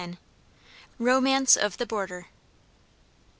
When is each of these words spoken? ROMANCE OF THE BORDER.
ROMANCE 0.97 1.55
OF 1.55 1.77
THE 1.77 1.85
BORDER. 1.85 2.25